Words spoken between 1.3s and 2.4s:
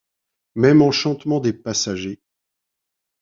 des passagers.